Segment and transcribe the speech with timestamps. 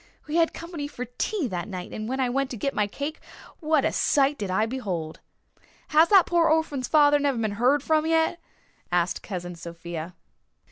[0.25, 3.19] We had company for tea that night and when I went to get my cake
[3.59, 5.19] what a sight did I behold!"
[5.89, 8.39] "Has that pore orphan's father never been heerd from yet?"
[8.91, 10.15] asked Cousin Sophia.